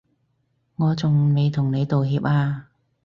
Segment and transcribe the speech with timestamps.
[0.77, 2.69] 我仲未同你道歉啊